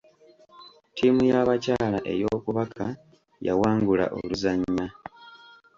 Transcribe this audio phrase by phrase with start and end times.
[0.89, 2.85] Ttiimu y'abakyala ey'okubaka
[3.47, 4.87] yawangula oluzannya.